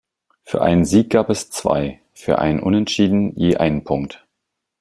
[0.41, 4.25] Für einen Sieg gab es zwei, für ein Unentschieden je einen Punkt.